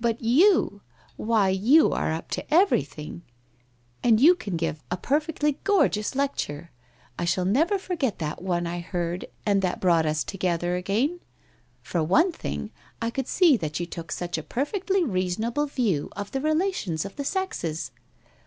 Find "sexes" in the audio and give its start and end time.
17.26-17.90